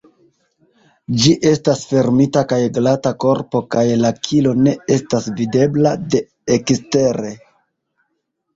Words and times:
Ĝi 1.23 1.33
estas 1.49 1.83
fermita 1.89 2.43
kaj 2.53 2.59
glata 2.79 3.13
korpo 3.25 3.63
kaj 3.77 3.85
la 4.05 4.13
kilo 4.29 4.55
ne 4.63 4.75
estas 4.97 5.31
videbla 5.43 5.95
de 6.17 6.25
ekstere. 6.59 7.33